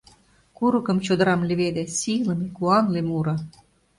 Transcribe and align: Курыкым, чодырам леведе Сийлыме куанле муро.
Курыкым, 0.57 0.97
чодырам 1.05 1.41
леведе 1.47 1.83
Сийлыме 1.97 2.47
куанле 2.57 3.01
муро. 3.09 3.35